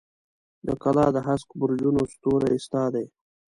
[0.67, 3.05] د کلا د هسک برجونو ستوري ستا دي